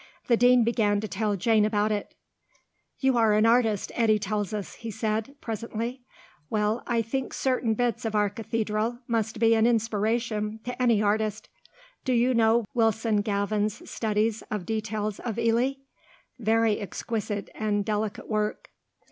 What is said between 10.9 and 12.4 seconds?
artist. Do you